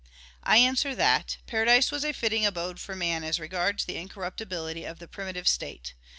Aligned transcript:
I 0.41 0.57
answer 0.57 0.95
that, 0.95 1.37
Paradise 1.45 1.91
was 1.91 2.03
a 2.03 2.11
fitting 2.11 2.43
abode 2.43 2.79
for 2.79 2.95
man 2.95 3.23
as 3.23 3.39
regards 3.39 3.85
the 3.85 3.97
incorruptibility 3.97 4.83
of 4.83 4.97
the 4.97 5.07
primitive 5.07 5.47
state. 5.47 5.93